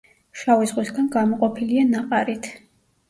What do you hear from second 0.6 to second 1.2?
ზღვისგან